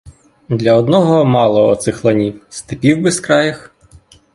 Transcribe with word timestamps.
Для 0.49 0.73
одного 0.77 1.25
мало 1.25 1.67
оцих 1.69 2.05
ланів, 2.05 2.41
степів 2.49 3.01
безкраїх? 3.01 3.75